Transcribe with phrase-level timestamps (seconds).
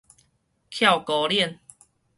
[0.71, 1.59] 翹孤輪